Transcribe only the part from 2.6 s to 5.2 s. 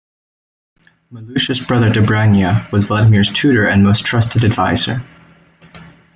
was Vladimir's tutor and most trusted advisor.